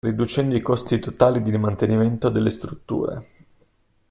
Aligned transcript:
Riducendo 0.03 0.55
i 0.55 0.61
costi 0.61 0.97
totali 0.97 1.43
di 1.43 1.55
mantenimento 1.55 2.29
delle 2.29 2.49
strutture. 2.49 3.25